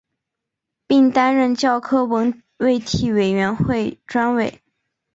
[0.87, 4.63] 并担任教科文卫体委员会专委。